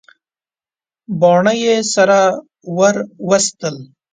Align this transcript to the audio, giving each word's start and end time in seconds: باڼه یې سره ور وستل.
باڼه 1.19 1.53
یې 1.63 1.75
سره 1.93 2.19
ور 2.77 2.95
وستل. 3.29 3.75